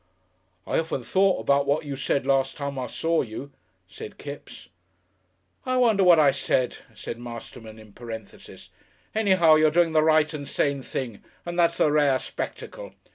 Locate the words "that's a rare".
11.59-12.17